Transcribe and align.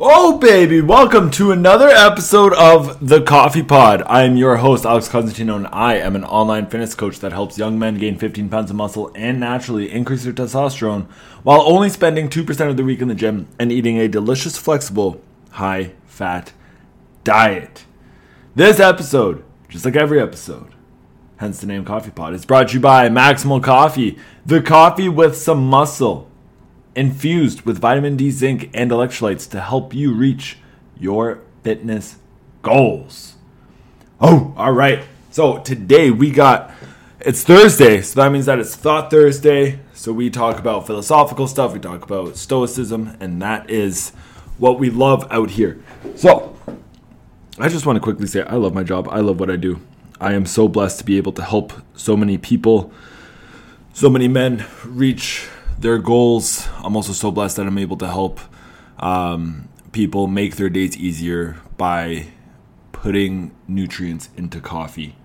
Oh, 0.00 0.38
baby, 0.38 0.80
welcome 0.80 1.28
to 1.32 1.50
another 1.50 1.88
episode 1.88 2.52
of 2.52 3.04
The 3.04 3.20
Coffee 3.20 3.64
Pod. 3.64 4.04
I 4.06 4.22
am 4.22 4.36
your 4.36 4.58
host, 4.58 4.86
Alex 4.86 5.08
Constantino, 5.08 5.56
and 5.56 5.66
I 5.72 5.94
am 5.94 6.14
an 6.14 6.22
online 6.22 6.66
fitness 6.66 6.94
coach 6.94 7.18
that 7.18 7.32
helps 7.32 7.58
young 7.58 7.80
men 7.80 7.98
gain 7.98 8.16
15 8.16 8.48
pounds 8.48 8.70
of 8.70 8.76
muscle 8.76 9.10
and 9.16 9.40
naturally 9.40 9.90
increase 9.90 10.22
their 10.22 10.32
testosterone 10.32 11.06
while 11.42 11.62
only 11.62 11.88
spending 11.88 12.28
2% 12.28 12.70
of 12.70 12.76
the 12.76 12.84
week 12.84 13.00
in 13.00 13.08
the 13.08 13.14
gym 13.16 13.48
and 13.58 13.72
eating 13.72 13.98
a 13.98 14.06
delicious, 14.06 14.56
flexible, 14.56 15.20
high 15.50 15.94
fat 16.06 16.52
diet. 17.24 17.84
This 18.54 18.78
episode, 18.78 19.42
just 19.68 19.84
like 19.84 19.96
every 19.96 20.20
episode, 20.20 20.76
hence 21.38 21.58
the 21.58 21.66
name 21.66 21.84
Coffee 21.84 22.12
Pod, 22.12 22.34
is 22.34 22.46
brought 22.46 22.68
to 22.68 22.74
you 22.74 22.80
by 22.80 23.08
Maximal 23.08 23.60
Coffee, 23.60 24.16
the 24.46 24.62
coffee 24.62 25.08
with 25.08 25.36
some 25.36 25.66
muscle 25.66 26.30
infused 26.98 27.62
with 27.62 27.78
vitamin 27.78 28.16
D, 28.16 28.30
zinc, 28.30 28.70
and 28.74 28.90
electrolytes 28.90 29.48
to 29.50 29.60
help 29.60 29.94
you 29.94 30.12
reach 30.12 30.58
your 30.98 31.40
fitness 31.62 32.16
goals. 32.62 33.36
Oh, 34.20 34.52
all 34.56 34.72
right. 34.72 35.04
So 35.30 35.58
today 35.58 36.10
we 36.10 36.32
got 36.32 36.72
it's 37.20 37.44
Thursday, 37.44 38.02
so 38.02 38.20
that 38.20 38.32
means 38.32 38.46
that 38.46 38.58
it's 38.58 38.74
Thought 38.74 39.10
Thursday. 39.10 39.78
So 39.92 40.12
we 40.12 40.28
talk 40.28 40.58
about 40.58 40.86
philosophical 40.86 41.46
stuff, 41.46 41.72
we 41.72 41.78
talk 41.78 42.02
about 42.02 42.36
stoicism, 42.36 43.16
and 43.20 43.40
that 43.42 43.70
is 43.70 44.10
what 44.58 44.80
we 44.80 44.90
love 44.90 45.26
out 45.30 45.50
here. 45.50 45.80
So 46.16 46.56
I 47.58 47.68
just 47.68 47.86
want 47.86 47.96
to 47.96 48.00
quickly 48.00 48.26
say 48.26 48.42
I 48.42 48.54
love 48.54 48.74
my 48.74 48.82
job. 48.82 49.08
I 49.08 49.20
love 49.20 49.38
what 49.38 49.50
I 49.50 49.56
do. 49.56 49.80
I 50.20 50.32
am 50.32 50.46
so 50.46 50.66
blessed 50.66 50.98
to 50.98 51.04
be 51.04 51.16
able 51.16 51.32
to 51.32 51.44
help 51.44 51.72
so 51.94 52.16
many 52.16 52.38
people, 52.38 52.92
so 53.92 54.10
many 54.10 54.26
men 54.26 54.66
reach 54.84 55.48
their 55.78 55.98
goals. 55.98 56.68
I'm 56.78 56.96
also 56.96 57.12
so 57.12 57.30
blessed 57.30 57.56
that 57.56 57.66
I'm 57.66 57.78
able 57.78 57.96
to 57.98 58.08
help 58.08 58.40
um, 58.98 59.68
people 59.92 60.26
make 60.26 60.56
their 60.56 60.68
days 60.68 60.96
easier 60.96 61.56
by 61.76 62.28
putting 62.92 63.54
nutrients 63.68 64.28
into 64.36 64.60
coffee. 64.60 65.16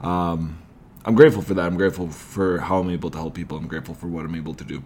Um, 0.00 0.62
I'm 1.04 1.14
grateful 1.14 1.42
for 1.42 1.54
that. 1.54 1.66
I'm 1.66 1.76
grateful 1.76 2.08
for 2.08 2.58
how 2.58 2.78
I'm 2.78 2.90
able 2.90 3.10
to 3.10 3.18
help 3.18 3.34
people. 3.34 3.58
I'm 3.58 3.66
grateful 3.66 3.94
for 3.94 4.06
what 4.06 4.24
I'm 4.24 4.34
able 4.34 4.54
to 4.54 4.64
do. 4.64 4.82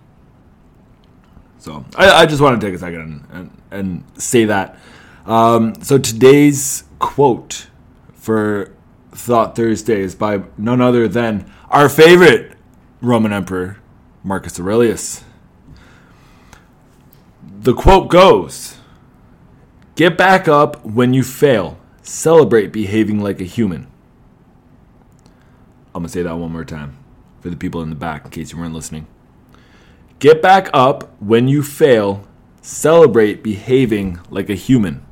So 1.58 1.84
I, 1.97 2.10
I 2.10 2.27
just 2.27 2.41
want 2.41 2.60
to 2.60 2.66
take 2.66 2.75
a 2.75 2.78
second 2.78 3.00
and, 3.00 3.27
and, 3.30 3.62
and 3.70 4.22
say 4.22 4.44
that. 4.47 4.78
Um, 5.27 5.75
so 5.82 5.98
today's 5.98 6.84
quote 6.98 7.69
for 8.12 8.72
Thought 9.12 9.56
Thursday 9.56 10.00
is 10.00 10.14
by 10.14 10.42
none 10.58 10.80
other 10.80 11.08
than 11.08 11.50
our 11.70 11.88
favorite 11.88 12.56
Roman 13.00 13.32
Emperor, 13.32 13.78
Marcus 14.25 14.58
Aurelius. 14.58 15.22
The 17.61 17.75
quote 17.75 18.08
goes 18.08 18.78
Get 19.94 20.19
back 20.19 20.48
up 20.48 20.84
when 20.84 21.14
you 21.14 21.22
fail. 21.22 21.78
Celebrate 22.03 22.72
behaving 22.72 23.20
like 23.20 23.41
a 23.41 23.44
human. 23.44 23.86
I'm 25.94 26.03
going 26.03 26.06
to 26.06 26.12
say 26.12 26.22
that 26.22 26.36
one 26.36 26.50
more 26.50 26.64
time 26.64 26.97
for 27.41 27.50
the 27.50 27.56
people 27.56 27.81
in 27.83 27.91
the 27.91 27.97
back 27.97 28.25
in 28.25 28.31
case 28.31 28.50
you 28.50 28.58
weren't 28.58 28.75
listening. 28.75 29.06
Get 30.19 30.42
back 30.42 30.69
up 30.72 31.14
when 31.20 31.47
you 31.47 31.62
fail. 31.62 32.27
Celebrate 32.62 33.42
behaving 33.42 34.19
like 34.31 34.50
a 34.50 34.55
human. 34.55 35.05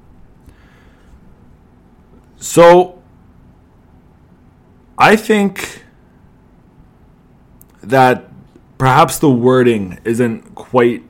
So, 2.39 3.01
I 4.99 5.15
think 5.15 5.85
that 7.83 8.32
perhaps 8.83 9.21
the 9.21 9.31
wording 9.31 9.97
isn't 10.03 10.57
quite 10.57 11.05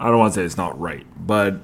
I 0.00 0.08
don't 0.08 0.18
want 0.18 0.34
to 0.34 0.40
say 0.40 0.44
it's 0.44 0.56
not 0.56 0.76
right, 0.80 1.06
but 1.16 1.60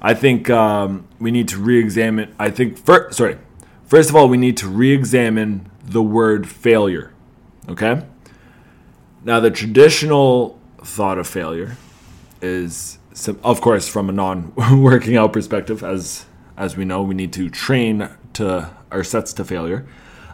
I 0.00 0.14
think 0.14 0.48
um, 0.48 1.08
we 1.18 1.32
need 1.32 1.48
to 1.48 1.58
re-examine. 1.58 2.32
I 2.38 2.50
think 2.50 2.78
first, 2.78 3.16
sorry, 3.16 3.36
first 3.82 4.08
of 4.08 4.14
all, 4.14 4.28
we 4.28 4.36
need 4.36 4.56
to 4.58 4.68
re-examine 4.68 5.68
the 5.82 6.04
word 6.04 6.48
failure. 6.48 7.12
Okay. 7.68 8.00
Now, 9.24 9.40
the 9.40 9.50
traditional 9.50 10.56
thought 10.84 11.18
of 11.18 11.26
failure 11.26 11.76
is, 12.40 12.98
of 13.42 13.60
course, 13.60 13.88
from 13.88 14.08
a 14.08 14.12
non-working 14.12 15.16
out 15.16 15.32
perspective, 15.32 15.82
as 15.82 16.26
as 16.56 16.76
we 16.76 16.84
know, 16.84 17.02
we 17.02 17.16
need 17.16 17.32
to 17.32 17.50
train 17.50 18.08
to 18.34 18.70
our 18.92 19.02
sets 19.02 19.32
to 19.32 19.44
failure. 19.44 19.84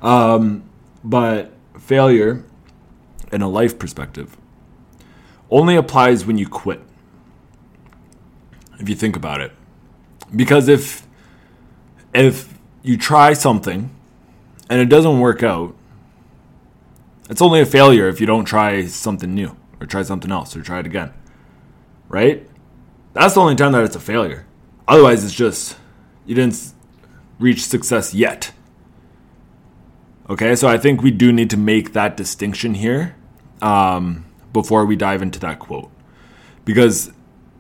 Um, 0.02 0.64
but 1.02 1.52
failure 1.80 2.44
in 3.32 3.42
a 3.42 3.48
life 3.48 3.78
perspective 3.78 4.36
only 5.52 5.76
applies 5.76 6.24
when 6.24 6.38
you 6.38 6.48
quit. 6.48 6.80
If 8.78 8.88
you 8.88 8.94
think 8.94 9.16
about 9.16 9.40
it. 9.40 9.52
Because 10.34 10.66
if 10.66 11.06
if 12.14 12.58
you 12.82 12.96
try 12.96 13.34
something 13.34 13.90
and 14.68 14.80
it 14.80 14.86
doesn't 14.86 15.20
work 15.20 15.42
out, 15.42 15.74
it's 17.28 17.42
only 17.42 17.60
a 17.60 17.66
failure 17.66 18.08
if 18.08 18.20
you 18.20 18.26
don't 18.26 18.46
try 18.46 18.86
something 18.86 19.34
new 19.34 19.56
or 19.78 19.86
try 19.86 20.02
something 20.02 20.30
else 20.30 20.56
or 20.56 20.62
try 20.62 20.80
it 20.80 20.86
again. 20.86 21.12
Right? 22.08 22.48
That's 23.12 23.34
the 23.34 23.40
only 23.40 23.54
time 23.54 23.72
that 23.72 23.84
it's 23.84 23.96
a 23.96 24.00
failure. 24.00 24.46
Otherwise, 24.88 25.22
it's 25.22 25.34
just 25.34 25.76
you 26.24 26.34
didn't 26.34 26.72
reach 27.38 27.62
success 27.64 28.14
yet. 28.14 28.52
Okay, 30.30 30.56
so 30.56 30.66
I 30.66 30.78
think 30.78 31.02
we 31.02 31.10
do 31.10 31.30
need 31.30 31.50
to 31.50 31.58
make 31.58 31.92
that 31.92 32.16
distinction 32.16 32.74
here 32.74 33.16
um, 33.62 34.26
before 34.52 34.84
we 34.84 34.96
dive 34.96 35.22
into 35.22 35.38
that 35.40 35.58
quote. 35.58 35.90
Because 36.64 37.12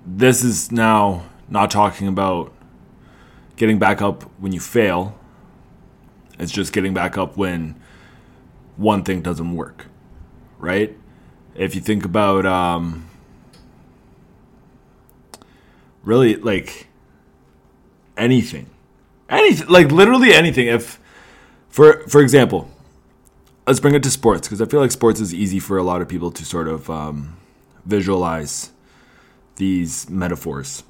this 0.04 0.44
is 0.44 0.70
now 0.70 1.24
not 1.48 1.70
talking 1.70 2.08
about 2.08 2.52
getting 3.56 3.78
back 3.78 4.02
up 4.02 4.24
when 4.38 4.52
you 4.52 4.60
fail, 4.60 5.18
it's 6.38 6.52
just 6.52 6.72
getting 6.72 6.92
back 6.92 7.16
up 7.16 7.36
when 7.36 7.76
one 8.76 9.04
thing 9.04 9.22
doesn't 9.22 9.54
work, 9.54 9.86
right? 10.58 10.96
If 11.54 11.74
you 11.74 11.80
think 11.80 12.04
about 12.04 12.46
um, 12.46 13.08
really 16.02 16.36
like 16.36 16.88
anything, 18.16 18.70
anything, 19.28 19.68
like 19.68 19.92
literally 19.92 20.32
anything. 20.32 20.66
If, 20.66 20.98
for 21.68 22.06
for 22.08 22.20
example, 22.20 22.68
let's 23.66 23.80
bring 23.80 23.94
it 23.94 24.02
to 24.02 24.10
sports 24.10 24.48
because 24.48 24.60
I 24.60 24.66
feel 24.66 24.80
like 24.80 24.90
sports 24.90 25.20
is 25.20 25.32
easy 25.32 25.58
for 25.58 25.78
a 25.78 25.82
lot 25.82 26.02
of 26.02 26.08
people 26.08 26.30
to 26.32 26.44
sort 26.44 26.68
of 26.68 26.90
um, 26.90 27.36
visualize 27.84 28.72
these 29.56 30.08
metaphors. 30.10 30.82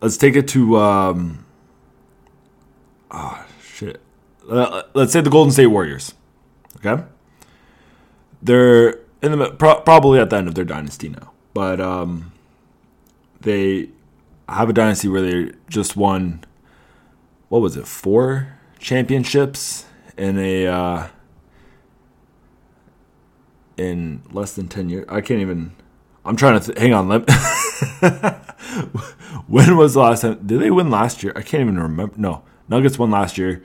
Let's 0.00 0.16
take 0.16 0.34
it 0.34 0.48
to 0.48 0.78
um, 0.78 1.46
oh 3.10 3.46
shit. 3.62 4.00
Uh, 4.50 4.82
let's 4.94 5.12
say 5.12 5.20
the 5.20 5.30
Golden 5.30 5.52
State 5.52 5.68
Warriors. 5.68 6.14
Okay, 6.84 7.04
they're 8.42 8.98
in 9.22 9.38
the 9.38 9.50
pro- 9.52 9.80
probably 9.82 10.18
at 10.18 10.30
the 10.30 10.36
end 10.36 10.48
of 10.48 10.56
their 10.56 10.64
dynasty 10.64 11.08
now, 11.08 11.30
but 11.54 11.80
um, 11.80 12.32
they 13.40 13.90
have 14.48 14.68
a 14.68 14.72
dynasty 14.72 15.06
where 15.06 15.22
they 15.22 15.52
just 15.68 15.96
won. 15.96 16.44
What 17.48 17.60
was 17.60 17.76
it? 17.76 17.86
Four 17.86 18.58
championships 18.80 19.84
in 20.16 20.38
a 20.38 20.66
uh, 20.66 21.08
in 23.76 24.22
less 24.30 24.54
than 24.54 24.68
10 24.68 24.88
years. 24.88 25.04
I 25.08 25.20
can't 25.20 25.40
even 25.40 25.72
I'm 26.24 26.36
trying 26.36 26.60
to 26.60 26.66
th- 26.66 26.78
hang 26.78 26.94
on. 26.94 27.08
Let 27.08 27.28
when 29.46 29.76
was 29.76 29.94
the 29.94 30.00
last 30.00 30.22
time 30.22 30.46
did 30.46 30.60
they 30.60 30.70
win 30.70 30.90
last 30.90 31.22
year? 31.22 31.32
I 31.34 31.42
can't 31.42 31.60
even 31.60 31.78
remember. 31.78 32.14
No. 32.16 32.42
Nuggets 32.68 32.98
won 32.98 33.10
last 33.10 33.38
year. 33.38 33.62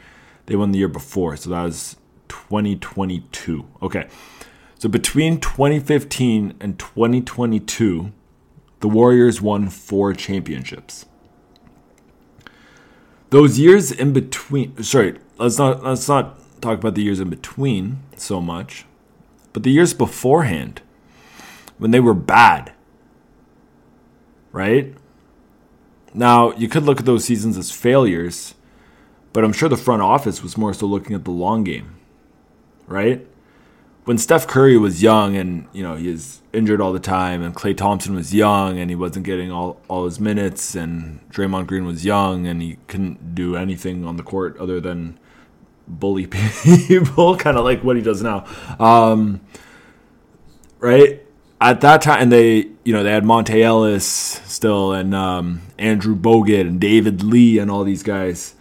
They 0.48 0.56
won 0.56 0.72
the 0.72 0.80
year 0.80 0.88
before, 0.88 1.38
so 1.38 1.52
that 1.52 1.64
was 1.64 1.98
2022. 2.30 3.66
Okay. 3.82 4.08
So 4.80 4.90
between 4.90 5.40
2015 5.40 6.56
and 6.60 6.80
2022, 6.80 8.12
the 8.80 8.88
Warriors 8.88 9.42
won 9.42 9.70
four 9.70 10.14
championships. 10.14 11.06
Those 13.30 13.60
years 13.60 13.92
in 13.92 14.14
between, 14.14 14.82
sorry, 14.84 15.18
let's 15.38 15.58
not 15.58 15.84
let's 15.84 16.08
not 16.08 16.40
talk 16.62 16.80
about 16.80 16.96
the 16.96 17.04
years 17.04 17.20
in 17.20 17.30
between 17.30 18.00
so 18.16 18.42
much, 18.42 18.86
but 19.54 19.64
the 19.64 19.72
years 19.72 19.94
beforehand 19.94 20.82
when 21.78 21.92
they 21.92 22.00
were 22.00 22.14
bad. 22.14 22.72
Right? 24.52 24.96
Now, 26.14 26.54
you 26.54 26.68
could 26.68 26.84
look 26.84 27.00
at 27.00 27.06
those 27.06 27.26
seasons 27.26 27.58
as 27.58 27.70
failures, 27.70 28.56
but 29.34 29.44
I'm 29.44 29.54
sure 29.54 29.70
the 29.70 29.78
front 29.78 30.02
office 30.02 30.42
was 30.42 30.58
more 30.58 30.74
so 30.74 30.88
looking 30.88 31.16
at 31.16 31.26
the 31.26 31.32
long 31.32 31.64
game. 31.64 31.98
Right? 32.88 33.28
When 34.08 34.18
Steph 34.18 34.48
Curry 34.48 34.78
was 34.78 35.04
young 35.04 35.36
and, 35.36 35.68
you 35.74 35.84
know, 35.84 35.96
he 35.96 36.08
is 36.10 36.40
injured 36.54 36.80
all 36.80 36.94
the 36.94 37.00
time 37.00 37.44
and 37.44 37.54
Klay 37.54 37.76
Thompson 37.76 38.16
was 38.16 38.34
young 38.34 38.80
and 38.80 38.90
he 38.90 38.96
wasn't 38.96 39.26
getting 39.26 39.52
all, 39.52 39.82
all 39.90 40.06
his 40.06 40.18
minutes 40.18 40.76
and 40.76 41.20
Draymond 41.30 41.68
Green 41.68 41.86
was 41.86 42.06
young 42.06 42.48
and 42.48 42.62
he 42.62 42.78
couldn't 42.88 43.36
do 43.36 43.58
anything 43.58 44.06
on 44.06 44.16
the 44.16 44.24
court 44.24 44.58
other 44.60 44.80
than 44.80 45.20
bully 45.90 46.26
people, 46.88 47.36
kind 47.36 47.58
of 47.58 47.66
like 47.66 47.84
what 47.84 47.98
he 47.98 48.02
does 48.02 48.24
now. 48.24 48.46
Um, 48.80 49.42
right 50.80 51.22
at 51.60 51.82
that 51.82 52.02
time, 52.02 52.22
and 52.22 52.32
they 52.32 52.70
you 52.84 52.94
know 52.94 53.04
they 53.04 53.12
had 53.12 53.24
Monta 53.24 53.62
Ellis, 53.62 54.06
still, 54.06 54.94
and 54.94 55.14
um, 55.16 55.62
Andrew 55.78 56.16
Bogut 56.16 56.62
and 56.62 56.80
David 56.80 57.24
Lee 57.24 57.58
and 57.60 57.72
all 57.72 57.84
these 57.84 58.04
guys. 58.04 58.56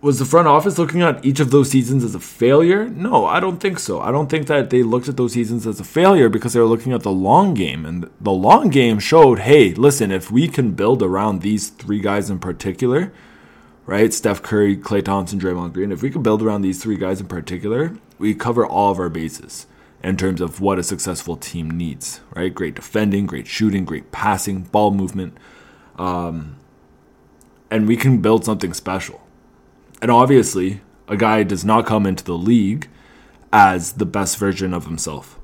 Was 0.00 0.20
the 0.20 0.24
front 0.24 0.46
office 0.46 0.78
looking 0.78 1.02
at 1.02 1.24
each 1.24 1.40
of 1.40 1.50
those 1.50 1.70
seasons 1.70 2.04
as 2.04 2.14
a 2.14 2.20
failure? 2.20 2.88
No, 2.88 3.26
I 3.26 3.40
don't 3.40 3.58
think 3.58 3.80
so. 3.80 4.00
I 4.00 4.12
don't 4.12 4.30
think 4.30 4.46
that 4.46 4.70
they 4.70 4.84
looked 4.84 5.08
at 5.08 5.16
those 5.16 5.32
seasons 5.32 5.66
as 5.66 5.80
a 5.80 5.84
failure 5.84 6.28
because 6.28 6.52
they 6.52 6.60
were 6.60 6.66
looking 6.66 6.92
at 6.92 7.02
the 7.02 7.10
long 7.10 7.52
game. 7.52 7.84
And 7.84 8.08
the 8.20 8.30
long 8.30 8.70
game 8.70 9.00
showed 9.00 9.40
hey, 9.40 9.74
listen, 9.74 10.12
if 10.12 10.30
we 10.30 10.46
can 10.46 10.72
build 10.72 11.02
around 11.02 11.40
these 11.40 11.70
three 11.70 11.98
guys 11.98 12.30
in 12.30 12.38
particular, 12.38 13.12
right? 13.86 14.14
Steph 14.14 14.40
Curry, 14.40 14.76
Klay 14.76 15.04
Thompson, 15.04 15.40
Draymond 15.40 15.72
Green. 15.72 15.90
If 15.90 16.02
we 16.02 16.10
can 16.10 16.22
build 16.22 16.42
around 16.42 16.62
these 16.62 16.80
three 16.80 16.96
guys 16.96 17.20
in 17.20 17.26
particular, 17.26 17.96
we 18.18 18.36
cover 18.36 18.64
all 18.64 18.92
of 18.92 19.00
our 19.00 19.08
bases 19.08 19.66
in 20.04 20.16
terms 20.16 20.40
of 20.40 20.60
what 20.60 20.78
a 20.78 20.84
successful 20.84 21.36
team 21.36 21.70
needs, 21.70 22.20
right? 22.36 22.54
Great 22.54 22.76
defending, 22.76 23.26
great 23.26 23.48
shooting, 23.48 23.84
great 23.84 24.12
passing, 24.12 24.62
ball 24.62 24.92
movement. 24.92 25.36
Um, 25.96 26.56
and 27.68 27.88
we 27.88 27.96
can 27.96 28.18
build 28.18 28.44
something 28.44 28.72
special. 28.74 29.22
And 30.00 30.10
obviously, 30.10 30.80
a 31.08 31.16
guy 31.16 31.42
does 31.42 31.64
not 31.64 31.86
come 31.86 32.06
into 32.06 32.24
the 32.24 32.38
league 32.38 32.88
as 33.52 33.92
the 33.92 34.06
best 34.06 34.36
version 34.38 34.74
of 34.74 34.86
himself. 34.86 35.38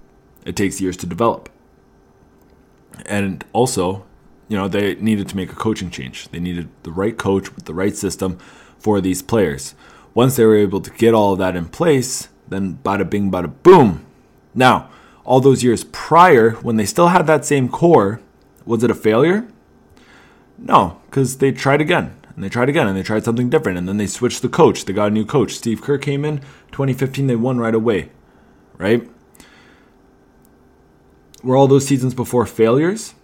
It 0.44 0.56
takes 0.56 0.80
years 0.80 0.96
to 0.98 1.06
develop. 1.06 1.48
And 3.06 3.44
also, 3.52 4.04
you 4.48 4.56
know, 4.56 4.68
they 4.68 4.94
needed 4.96 5.28
to 5.30 5.36
make 5.36 5.50
a 5.50 5.56
coaching 5.56 5.90
change. 5.90 6.28
They 6.28 6.38
needed 6.38 6.68
the 6.82 6.92
right 6.92 7.16
coach 7.16 7.54
with 7.54 7.64
the 7.64 7.74
right 7.74 7.96
system 7.96 8.38
for 8.78 9.00
these 9.00 9.22
players. 9.22 9.74
Once 10.12 10.36
they 10.36 10.44
were 10.44 10.56
able 10.56 10.80
to 10.80 10.90
get 10.90 11.14
all 11.14 11.32
of 11.32 11.38
that 11.38 11.56
in 11.56 11.66
place, 11.66 12.28
then 12.46 12.78
bada 12.84 13.08
bing, 13.08 13.32
bada 13.32 13.52
boom, 13.62 14.04
now, 14.54 14.88
all 15.24 15.40
those 15.40 15.64
years 15.64 15.84
prior, 15.84 16.50
when 16.50 16.76
they 16.76 16.84
still 16.84 17.08
had 17.08 17.26
that 17.26 17.44
same 17.44 17.68
core, 17.68 18.20
was 18.64 18.84
it 18.84 18.90
a 18.90 18.94
failure? 18.94 19.48
No, 20.58 21.00
because 21.06 21.38
they 21.38 21.50
tried 21.50 21.80
again 21.80 22.14
and 22.34 22.42
they 22.42 22.48
tried 22.48 22.68
again 22.68 22.86
and 22.86 22.96
they 22.96 23.02
tried 23.02 23.24
something 23.24 23.48
different 23.48 23.78
and 23.78 23.88
then 23.88 23.96
they 23.96 24.06
switched 24.06 24.42
the 24.42 24.48
coach. 24.48 24.84
They 24.84 24.92
got 24.92 25.08
a 25.08 25.10
new 25.10 25.24
coach. 25.24 25.52
Steve 25.52 25.82
Kerr 25.82 25.98
came 25.98 26.24
in 26.24 26.38
2015, 26.72 27.26
they 27.26 27.36
won 27.36 27.58
right 27.58 27.74
away, 27.74 28.10
right? 28.76 29.08
Were 31.42 31.56
all 31.56 31.68
those 31.68 31.86
seasons 31.86 32.14
before 32.14 32.46
failures? 32.46 33.14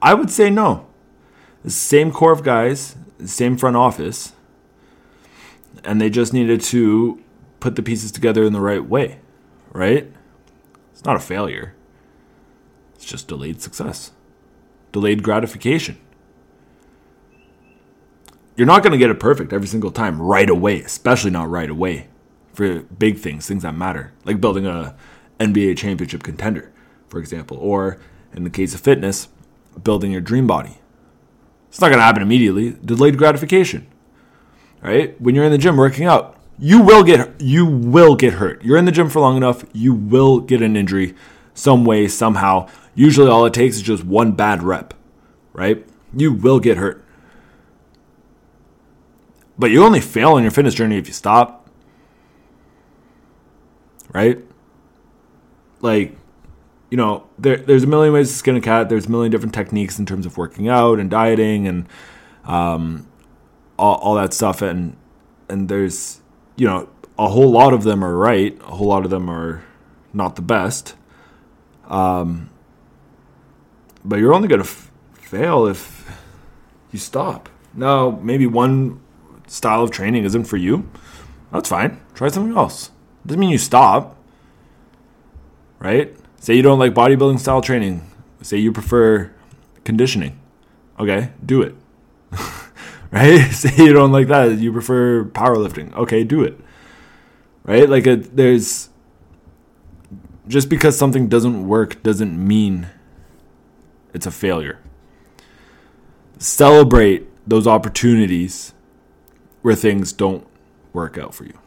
I 0.00 0.14
would 0.14 0.30
say 0.30 0.50
no. 0.50 0.86
The 1.64 1.70
same 1.70 2.12
core 2.12 2.32
of 2.32 2.42
guys, 2.42 2.96
same 3.24 3.56
front 3.56 3.76
office, 3.76 4.32
and 5.84 6.00
they 6.00 6.10
just 6.10 6.32
needed 6.32 6.60
to 6.60 7.22
put 7.60 7.76
the 7.76 7.82
pieces 7.82 8.10
together 8.10 8.44
in 8.44 8.52
the 8.52 8.60
right 8.60 8.84
way, 8.84 9.20
right? 9.72 10.12
It's 10.92 11.04
not 11.04 11.16
a 11.16 11.20
failure. 11.20 11.74
It's 12.96 13.04
just 13.04 13.28
delayed 13.28 13.62
success, 13.62 14.12
delayed 14.90 15.22
gratification. 15.22 15.98
You're 18.56 18.66
not 18.66 18.82
going 18.82 18.92
to 18.92 18.98
get 18.98 19.10
it 19.10 19.18
perfect 19.18 19.52
every 19.52 19.68
single 19.68 19.90
time 19.90 20.20
right 20.20 20.48
away, 20.48 20.82
especially 20.82 21.30
not 21.30 21.48
right 21.48 21.70
away 21.70 22.08
for 22.52 22.80
big 22.80 23.18
things, 23.18 23.46
things 23.46 23.62
that 23.62 23.74
matter, 23.74 24.12
like 24.24 24.40
building 24.40 24.66
a 24.66 24.94
NBA 25.40 25.78
championship 25.78 26.22
contender, 26.22 26.72
for 27.08 27.18
example, 27.18 27.56
or 27.56 27.98
in 28.34 28.44
the 28.44 28.50
case 28.50 28.74
of 28.74 28.80
fitness, 28.80 29.28
building 29.82 30.12
your 30.12 30.20
dream 30.20 30.46
body. 30.46 30.78
It's 31.68 31.80
not 31.80 31.88
going 31.88 31.98
to 31.98 32.04
happen 32.04 32.22
immediately. 32.22 32.76
Delayed 32.84 33.16
gratification, 33.16 33.86
right? 34.82 35.18
When 35.20 35.34
you're 35.34 35.44
in 35.44 35.52
the 35.52 35.58
gym 35.58 35.76
working 35.76 36.04
out, 36.04 36.38
you 36.58 36.80
will 36.82 37.02
get 37.02 37.40
you 37.40 37.64
will 37.64 38.14
get 38.14 38.34
hurt. 38.34 38.62
You're 38.62 38.76
in 38.76 38.84
the 38.84 38.92
gym 38.92 39.08
for 39.08 39.20
long 39.20 39.38
enough, 39.38 39.64
you 39.72 39.94
will 39.94 40.40
get 40.40 40.60
an 40.60 40.76
injury 40.76 41.14
some 41.54 41.84
way 41.84 42.08
somehow. 42.08 42.68
Usually 42.94 43.28
all 43.28 43.46
it 43.46 43.54
takes 43.54 43.76
is 43.76 43.82
just 43.82 44.04
one 44.04 44.32
bad 44.32 44.62
rep, 44.62 44.92
right? 45.54 45.86
You 46.14 46.32
will 46.32 46.60
get 46.60 46.76
hurt. 46.76 47.01
But 49.62 49.70
you 49.70 49.84
only 49.84 50.00
fail 50.00 50.32
on 50.32 50.42
your 50.42 50.50
fitness 50.50 50.74
journey 50.74 50.98
if 50.98 51.06
you 51.06 51.12
stop. 51.12 51.70
Right? 54.12 54.44
Like 55.80 56.16
you 56.90 56.96
know, 56.96 57.28
there, 57.38 57.58
there's 57.58 57.84
a 57.84 57.86
million 57.86 58.12
ways 58.12 58.26
to 58.26 58.34
skin 58.34 58.56
a 58.56 58.60
cat. 58.60 58.88
There's 58.88 59.06
a 59.06 59.08
million 59.08 59.30
different 59.30 59.54
techniques 59.54 60.00
in 60.00 60.04
terms 60.04 60.26
of 60.26 60.36
working 60.36 60.68
out 60.68 60.98
and 60.98 61.08
dieting 61.08 61.68
and 61.68 61.86
um, 62.44 63.06
all, 63.78 63.94
all 63.98 64.14
that 64.16 64.34
stuff. 64.34 64.62
And 64.62 64.96
and 65.48 65.68
there's 65.68 66.20
you 66.56 66.66
know, 66.66 66.88
a 67.16 67.28
whole 67.28 67.52
lot 67.52 67.72
of 67.72 67.84
them 67.84 68.02
are 68.02 68.16
right. 68.16 68.60
A 68.62 68.74
whole 68.74 68.88
lot 68.88 69.04
of 69.04 69.12
them 69.12 69.30
are 69.30 69.62
not 70.12 70.34
the 70.34 70.42
best. 70.42 70.96
Um, 71.86 72.50
but 74.04 74.18
you're 74.18 74.34
only 74.34 74.48
going 74.48 74.60
to 74.60 74.68
f- 74.68 74.90
fail 75.12 75.66
if 75.66 76.10
you 76.90 76.98
stop. 76.98 77.48
Now, 77.74 78.10
maybe 78.10 78.48
one 78.48 79.01
style 79.52 79.82
of 79.82 79.90
training 79.90 80.24
isn't 80.24 80.44
for 80.44 80.56
you. 80.56 80.88
That's 81.52 81.68
fine. 81.68 82.00
Try 82.14 82.28
something 82.28 82.56
else. 82.56 82.90
Doesn't 83.26 83.38
mean 83.38 83.50
you 83.50 83.58
stop. 83.58 84.16
Right? 85.78 86.16
Say 86.40 86.54
you 86.54 86.62
don't 86.62 86.78
like 86.78 86.94
bodybuilding 86.94 87.38
style 87.38 87.60
training. 87.60 88.10
Say 88.40 88.56
you 88.56 88.72
prefer 88.72 89.30
conditioning. 89.84 90.40
Okay, 90.98 91.30
do 91.44 91.60
it. 91.60 91.74
right? 93.10 93.38
Say 93.52 93.84
you 93.84 93.92
don't 93.92 94.12
like 94.12 94.28
that, 94.28 94.58
you 94.58 94.72
prefer 94.72 95.24
powerlifting. 95.24 95.92
Okay, 95.94 96.24
do 96.24 96.42
it. 96.42 96.58
Right? 97.64 97.88
Like 97.88 98.04
there's 98.04 98.88
just 100.48 100.68
because 100.68 100.96
something 100.96 101.28
doesn't 101.28 101.68
work 101.68 102.02
doesn't 102.02 102.34
mean 102.36 102.88
it's 104.14 104.26
a 104.26 104.30
failure. 104.30 104.78
Celebrate 106.38 107.28
those 107.46 107.66
opportunities 107.66 108.72
where 109.62 109.74
things 109.74 110.12
don't 110.12 110.46
work 110.92 111.16
out 111.16 111.34
for 111.34 111.44
you. 111.44 111.58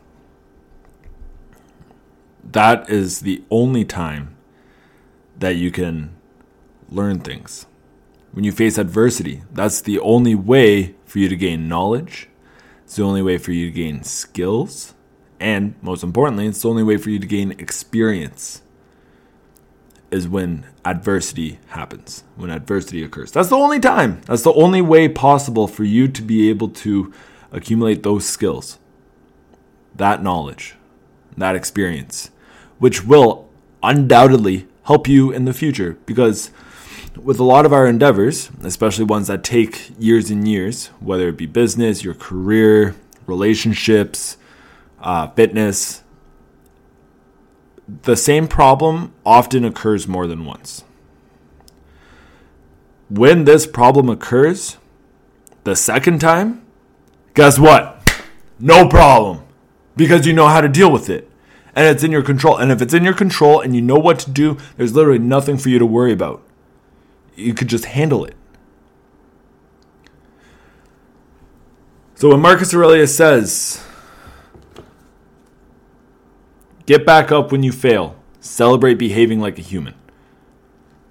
That 2.44 2.90
is 2.90 3.22
the 3.22 3.44
only 3.50 3.84
time 3.84 4.36
that 5.38 5.56
you 5.56 5.72
can 5.72 6.16
learn 6.90 7.20
things. 7.20 7.66
When 8.32 8.44
you 8.44 8.52
face 8.52 8.78
adversity, 8.78 9.44
that's 9.52 9.82
the 9.82 10.00
only 10.00 10.36
way 10.36 10.96
for 11.06 11.20
you 11.20 11.30
to 11.30 11.36
gain 11.36 11.68
knowledge. 11.68 12.30
It's 12.84 12.98
the 12.98 13.04
only 13.04 13.22
way 13.22 13.38
for 13.38 13.52
you 13.52 13.68
to 13.68 13.72
gain 13.72 14.04
skills. 14.04 14.94
And 15.40 15.76
most 15.82 16.04
importantly, 16.04 16.48
it's 16.48 16.62
the 16.62 16.70
only 16.70 16.84
way 16.84 16.98
for 16.98 17.10
you 17.10 17.20
to 17.20 17.28
gain 17.28 17.52
experience 17.52 18.62
is 20.12 20.28
when 20.28 20.66
adversity 20.86 21.60
happens, 21.68 22.24
when 22.36 22.50
adversity 22.50 23.04
occurs. 23.04 23.32
That's 23.32 23.50
the 23.50 23.58
only 23.58 23.80
time. 23.80 24.22
That's 24.26 24.44
the 24.44 24.54
only 24.54 24.82
way 24.82 25.10
possible 25.10 25.68
for 25.68 25.84
you 25.84 26.08
to 26.10 26.22
be 26.22 26.50
able 26.50 26.70
to 26.70 27.12
accumulate 27.56 28.04
those 28.04 28.26
skills, 28.26 28.78
that 29.96 30.22
knowledge, 30.22 30.76
that 31.38 31.56
experience, 31.56 32.30
which 32.80 33.06
will 33.06 33.48
undoubtedly 33.82 34.68
help 34.84 35.08
you 35.08 35.32
in 35.32 35.46
the 35.46 35.54
future 35.54 35.98
because 36.06 36.52
with 37.16 37.40
a 37.40 37.44
lot 37.44 37.66
of 37.66 37.72
our 37.72 37.88
endeavors, 37.88 38.52
especially 38.62 39.06
ones 39.06 39.28
that 39.28 39.44
take 39.44 39.92
years 39.98 40.30
and 40.30 40.48
years, 40.48 40.88
whether 41.00 41.30
it 41.30 41.38
be 41.38 41.46
business, 41.46 42.04
your 42.04 42.14
career, 42.14 42.94
relationships, 43.26 44.36
uh, 45.00 45.28
fitness, 45.30 46.04
the 48.04 48.18
same 48.18 48.48
problem 48.48 49.14
often 49.26 49.64
occurs 49.64 50.08
more 50.08 50.28
than 50.28 50.44
once. 50.44 50.84
When 53.10 53.46
this 53.46 53.66
problem 53.66 54.10
occurs 54.10 54.78
the 55.64 55.76
second 55.76 56.20
time, 56.20 56.65
guess 57.36 57.60
what? 57.60 58.12
No 58.60 58.88
problem. 58.88 59.42
Because 59.96 60.26
you 60.26 60.34
know 60.34 60.48
how 60.48 60.62
to 60.62 60.68
deal 60.68 60.92
with 60.92 61.10
it. 61.10 61.30
And 61.76 61.88
it's 61.88 62.04
in 62.04 62.12
your 62.12 62.24
control. 62.24 62.58
And 62.58 62.72
if 62.72 62.82
it's 62.82 62.94
in 62.94 63.04
your 63.04 63.14
control 63.14 63.62
and 63.62 63.76
you 63.76 63.82
know 63.82 64.00
what 64.00 64.20
to 64.20 64.32
do, 64.32 64.58
there's 64.78 64.96
literally 64.96 65.20
nothing 65.20 65.58
for 65.58 65.70
you 65.70 65.78
to 65.78 65.86
worry 65.86 66.12
about 66.12 66.42
you 67.36 67.54
could 67.54 67.68
just 67.68 67.86
handle 67.86 68.26
it. 68.26 68.36
So 72.16 72.30
when 72.30 72.40
Marcus 72.40 72.74
Aurelius 72.74 73.16
says, 73.16 73.84
get 76.86 77.06
back 77.06 77.32
up 77.32 77.52
when 77.52 77.62
you 77.62 77.72
fail, 77.72 78.16
celebrate 78.40 78.96
behaving 78.96 79.42
like 79.42 79.60
a 79.60 79.62
human, 79.62 79.96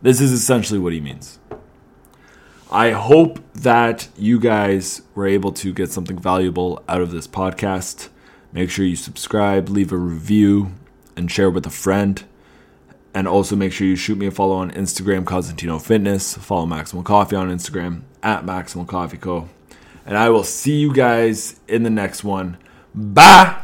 this 0.01 0.21
is 0.21 0.33
essentially 0.33 0.79
what 0.79 0.93
he 0.93 1.01
means. 1.01 1.39
I 2.75 2.91
hope 2.91 3.39
that 3.55 4.09
you 4.19 4.41
guys 4.41 5.03
were 5.15 5.29
able 5.29 5.53
to 5.53 5.73
get 5.73 5.93
something 5.93 6.19
valuable 6.19 6.83
out 6.89 7.01
of 7.01 7.13
this 7.13 7.29
podcast. 7.29 8.09
Make 8.53 8.69
sure 8.69 8.85
you 8.85 8.97
subscribe, 8.97 9.69
leave 9.69 9.93
a 9.93 9.97
review, 9.97 10.73
and 11.17 11.31
share 11.31 11.51
with 11.51 11.65
a 11.67 11.71
friend. 11.71 12.25
And 13.15 13.29
also 13.29 13.55
make 13.55 13.73
sure 13.73 13.87
you 13.87 13.95
shoot 13.95 14.19
me 14.19 14.27
a 14.27 14.33
follow 14.33 14.57
on 14.57 14.73
Instagram, 14.73 15.23
Cosentino 15.23 15.81
Fitness. 15.81 16.37
Follow 16.37 16.67
Maximal 16.67 17.05
Coffee 17.05 17.37
on 17.37 17.49
Instagram 17.49 18.03
at 18.25 18.45
Maximal 18.45 18.89
Coffee 18.89 19.19
Co. 19.19 19.49
And 20.05 20.19
I 20.19 20.31
will 20.31 20.43
see 20.43 20.75
you 20.75 20.93
guys 20.93 21.61
in 21.69 21.85
the 21.85 21.91
next 21.91 22.25
one. 22.25 22.57
Bye. 22.93 23.61